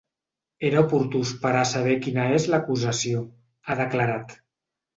[0.69, 3.23] Era oportú esperar a saber quina és l’acusació,
[3.71, 4.39] ha declarat.